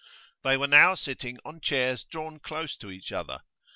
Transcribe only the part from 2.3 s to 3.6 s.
close to each other.